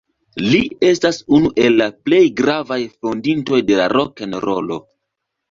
Li 0.43 0.59
estas 0.91 1.19
unu 1.37 1.51
el 1.63 1.77
la 1.81 1.87
plej 2.07 2.23
gravaj 2.41 2.79
fondintoj 2.95 3.61
de 3.69 3.79
la 3.83 3.87
rokenrolo. 3.95 4.81